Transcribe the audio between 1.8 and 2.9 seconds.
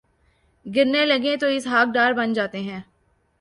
ڈار بن جاتے ہیں۔